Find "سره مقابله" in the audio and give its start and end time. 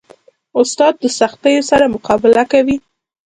1.69-2.43